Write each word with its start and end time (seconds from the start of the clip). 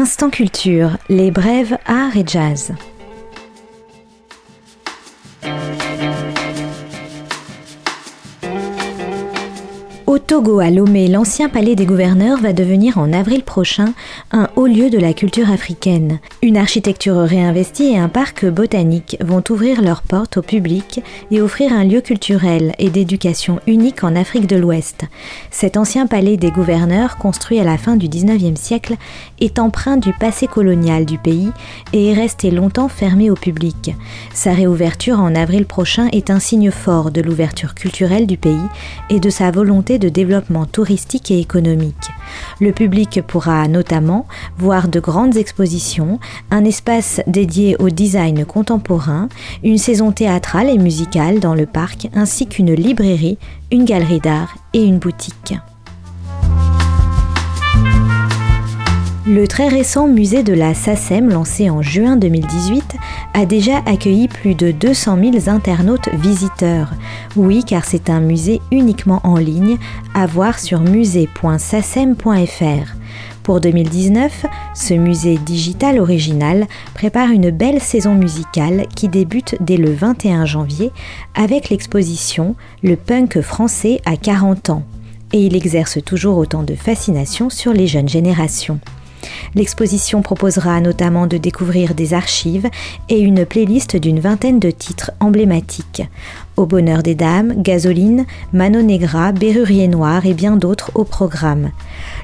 Instant 0.00 0.30
Culture, 0.30 0.96
les 1.08 1.32
brèves 1.32 1.76
art 1.84 2.16
et 2.16 2.24
jazz. 2.24 2.72
Togo, 10.28 10.58
à 10.60 10.68
Lomé, 10.70 11.08
l'ancien 11.08 11.48
palais 11.48 11.74
des 11.74 11.86
gouverneurs 11.86 12.38
va 12.38 12.52
devenir 12.52 12.98
en 12.98 13.14
avril 13.14 13.42
prochain 13.42 13.94
un 14.30 14.50
haut 14.56 14.66
lieu 14.66 14.90
de 14.90 14.98
la 14.98 15.14
culture 15.14 15.50
africaine. 15.50 16.18
Une 16.42 16.58
architecture 16.58 17.16
réinvestie 17.16 17.94
et 17.94 17.98
un 17.98 18.10
parc 18.10 18.44
botanique 18.44 19.16
vont 19.24 19.42
ouvrir 19.48 19.80
leurs 19.80 20.02
portes 20.02 20.36
au 20.36 20.42
public 20.42 21.00
et 21.30 21.40
offrir 21.40 21.72
un 21.72 21.82
lieu 21.82 22.02
culturel 22.02 22.74
et 22.78 22.90
d'éducation 22.90 23.58
unique 23.66 24.04
en 24.04 24.14
Afrique 24.14 24.46
de 24.46 24.56
l'Ouest. 24.56 25.06
Cet 25.50 25.78
ancien 25.78 26.06
palais 26.06 26.36
des 26.36 26.50
gouverneurs, 26.50 27.16
construit 27.16 27.58
à 27.58 27.64
la 27.64 27.78
fin 27.78 27.96
du 27.96 28.06
19e 28.06 28.56
siècle, 28.56 28.96
est 29.40 29.58
empreint 29.58 29.96
du 29.96 30.12
passé 30.12 30.46
colonial 30.46 31.06
du 31.06 31.16
pays 31.16 31.52
et 31.94 32.10
est 32.10 32.14
resté 32.14 32.50
longtemps 32.50 32.88
fermé 32.88 33.30
au 33.30 33.34
public. 33.34 33.94
Sa 34.34 34.52
réouverture 34.52 35.20
en 35.20 35.34
avril 35.34 35.64
prochain 35.64 36.08
est 36.12 36.28
un 36.28 36.38
signe 36.38 36.70
fort 36.70 37.12
de 37.12 37.22
l'ouverture 37.22 37.74
culturelle 37.74 38.26
du 38.26 38.36
pays 38.36 38.68
et 39.08 39.20
de 39.20 39.30
sa 39.30 39.50
volonté 39.50 39.98
de 39.98 40.17
développement 40.18 40.66
touristique 40.66 41.30
et 41.30 41.38
économique. 41.38 42.10
Le 42.60 42.72
public 42.72 43.22
pourra 43.24 43.68
notamment 43.68 44.26
voir 44.58 44.88
de 44.88 44.98
grandes 44.98 45.36
expositions, 45.36 46.18
un 46.50 46.64
espace 46.64 47.20
dédié 47.28 47.76
au 47.78 47.88
design 47.88 48.44
contemporain, 48.44 49.28
une 49.62 49.78
saison 49.78 50.10
théâtrale 50.10 50.70
et 50.70 50.78
musicale 50.78 51.38
dans 51.38 51.54
le 51.54 51.66
parc, 51.66 52.08
ainsi 52.14 52.48
qu'une 52.48 52.74
librairie, 52.74 53.38
une 53.70 53.84
galerie 53.84 54.18
d'art 54.18 54.56
et 54.72 54.82
une 54.82 54.98
boutique. 54.98 55.54
Le 59.30 59.46
très 59.46 59.68
récent 59.68 60.08
musée 60.08 60.42
de 60.42 60.54
la 60.54 60.72
SACEM, 60.72 61.28
lancé 61.28 61.68
en 61.68 61.82
juin 61.82 62.16
2018, 62.16 62.96
a 63.34 63.44
déjà 63.44 63.82
accueilli 63.84 64.26
plus 64.26 64.54
de 64.54 64.70
200 64.70 65.18
000 65.20 65.34
internautes 65.54 66.08
visiteurs. 66.14 66.94
Oui, 67.36 67.62
car 67.62 67.84
c'est 67.84 68.08
un 68.08 68.20
musée 68.20 68.62
uniquement 68.72 69.20
en 69.24 69.36
ligne, 69.36 69.76
à 70.14 70.24
voir 70.24 70.58
sur 70.58 70.80
musée.sacem.fr. 70.80 72.94
Pour 73.42 73.60
2019, 73.60 74.46
ce 74.74 74.94
musée 74.94 75.36
digital 75.36 75.98
original 75.98 76.66
prépare 76.94 77.28
une 77.28 77.50
belle 77.50 77.82
saison 77.82 78.14
musicale 78.14 78.86
qui 78.96 79.08
débute 79.08 79.56
dès 79.60 79.76
le 79.76 79.92
21 79.92 80.46
janvier 80.46 80.90
avec 81.34 81.68
l'exposition 81.68 82.56
Le 82.82 82.96
punk 82.96 83.42
français 83.42 84.00
à 84.06 84.16
40 84.16 84.70
ans. 84.70 84.84
Et 85.34 85.42
il 85.42 85.54
exerce 85.54 86.02
toujours 86.02 86.38
autant 86.38 86.62
de 86.62 86.74
fascination 86.74 87.50
sur 87.50 87.74
les 87.74 87.86
jeunes 87.86 88.08
générations. 88.08 88.80
L'exposition 89.54 90.22
proposera 90.22 90.80
notamment 90.80 91.26
de 91.26 91.36
découvrir 91.36 91.94
des 91.94 92.14
archives 92.14 92.68
et 93.08 93.18
une 93.18 93.44
playlist 93.46 93.96
d'une 93.96 94.20
vingtaine 94.20 94.60
de 94.60 94.70
titres 94.70 95.10
emblématiques. 95.20 96.02
Au 96.58 96.66
bonheur 96.66 97.02
des 97.04 97.14
dames, 97.14 97.62
Gasoline, 97.62 98.26
Mano 98.52 98.82
Negra, 98.82 99.30
Berrurier 99.30 99.86
Noir 99.86 100.26
et 100.26 100.34
bien 100.34 100.56
d'autres 100.56 100.90
au 100.96 101.04
programme. 101.04 101.70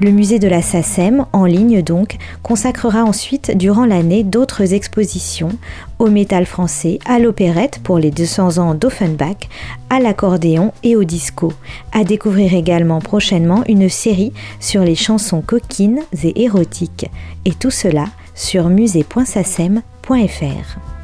Le 0.00 0.10
musée 0.10 0.38
de 0.38 0.48
la 0.48 0.60
SACEM, 0.60 1.24
en 1.32 1.46
ligne 1.46 1.80
donc, 1.80 2.18
consacrera 2.42 3.04
ensuite 3.04 3.56
durant 3.56 3.86
l'année 3.86 4.24
d'autres 4.24 4.74
expositions 4.74 5.52
au 5.98 6.10
métal 6.10 6.44
français, 6.44 6.98
à 7.06 7.18
l'opérette 7.18 7.80
pour 7.82 7.98
les 7.98 8.10
200 8.10 8.58
ans 8.58 8.74
d'Offenbach, 8.74 9.48
à 9.88 9.98
l'accordéon 9.98 10.74
et 10.82 10.94
au 10.94 11.04
disco. 11.04 11.54
À 11.92 12.04
découvrir 12.04 12.52
également 12.52 13.00
prochainement 13.00 13.64
une 13.66 13.88
série 13.88 14.34
sur 14.60 14.82
les 14.82 14.94
chansons 14.94 15.40
coquines 15.40 16.02
et 16.22 16.42
érotiques. 16.42 17.10
Et 17.46 17.54
tout 17.54 17.70
cela 17.70 18.04
sur 18.34 18.68
musée.sacem.fr. 18.68 20.97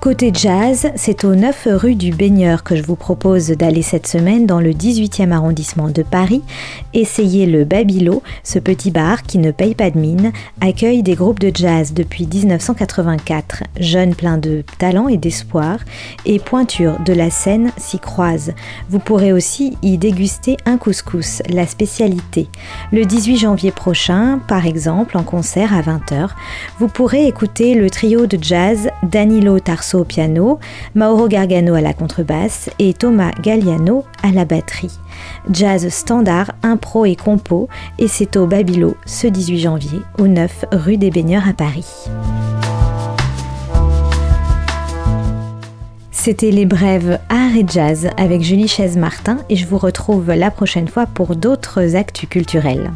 Côté 0.00 0.32
jazz, 0.32 0.90
c'est 0.96 1.24
au 1.24 1.34
9 1.34 1.68
rue 1.72 1.94
du 1.94 2.10
Baigneur 2.10 2.62
que 2.62 2.74
je 2.74 2.82
vous 2.82 2.96
propose 2.96 3.48
d'aller 3.48 3.82
cette 3.82 4.06
semaine 4.06 4.46
dans 4.46 4.58
le 4.58 4.70
18e 4.70 5.30
arrondissement 5.30 5.90
de 5.90 6.02
Paris. 6.02 6.40
Essayer 6.94 7.44
le 7.44 7.64
Babilo, 7.64 8.22
ce 8.42 8.58
petit 8.58 8.90
bar 8.90 9.24
qui 9.24 9.36
ne 9.36 9.50
paye 9.50 9.74
pas 9.74 9.90
de 9.90 9.98
mine, 9.98 10.32
accueille 10.62 11.02
des 11.02 11.16
groupes 11.16 11.38
de 11.38 11.52
jazz 11.54 11.92
depuis 11.92 12.26
1984. 12.26 13.64
Jeunes 13.78 14.14
pleins 14.14 14.38
de 14.38 14.64
talent 14.78 15.06
et 15.06 15.18
d'espoir, 15.18 15.80
et 16.24 16.38
pointures 16.38 16.98
de 17.04 17.12
la 17.12 17.28
scène 17.28 17.70
s'y 17.76 17.98
croisent. 17.98 18.54
Vous 18.88 19.00
pourrez 19.00 19.34
aussi 19.34 19.76
y 19.82 19.98
déguster 19.98 20.56
un 20.64 20.78
couscous, 20.78 21.42
la 21.50 21.66
spécialité. 21.66 22.48
Le 22.90 23.04
18 23.04 23.36
janvier 23.36 23.70
prochain, 23.70 24.40
par 24.48 24.64
exemple, 24.64 25.18
en 25.18 25.24
concert 25.24 25.74
à 25.74 25.82
20h, 25.82 26.30
vous 26.78 26.88
pourrez 26.88 27.26
écouter 27.26 27.74
le 27.74 27.90
trio 27.90 28.24
de 28.24 28.38
jazz 28.40 28.88
Danilo 29.02 29.60
Tarso 29.60 29.89
au 29.94 30.04
piano, 30.04 30.58
Mauro 30.94 31.28
Gargano 31.28 31.74
à 31.74 31.80
la 31.80 31.92
contrebasse 31.92 32.70
et 32.78 32.94
Thomas 32.94 33.32
Galliano 33.42 34.04
à 34.22 34.30
la 34.30 34.44
batterie. 34.44 34.98
Jazz 35.50 35.88
standard, 35.88 36.52
impro 36.62 37.04
et 37.04 37.16
compo, 37.16 37.68
et 37.98 38.08
c'est 38.08 38.36
au 38.36 38.46
Babilo 38.46 38.96
ce 39.06 39.26
18 39.26 39.58
janvier, 39.58 40.00
au 40.18 40.26
9 40.26 40.66
rue 40.72 40.96
des 40.96 41.10
Baigneurs 41.10 41.48
à 41.48 41.52
Paris. 41.52 41.86
C'était 46.22 46.50
les 46.50 46.66
brèves 46.66 47.18
art 47.30 47.56
et 47.56 47.64
jazz 47.66 48.10
avec 48.18 48.42
Julie 48.42 48.68
Chaise-Martin 48.68 49.38
et 49.48 49.56
je 49.56 49.66
vous 49.66 49.78
retrouve 49.78 50.30
la 50.30 50.50
prochaine 50.50 50.86
fois 50.86 51.06
pour 51.06 51.34
d'autres 51.34 51.96
actus 51.96 52.28
culturels. 52.28 52.90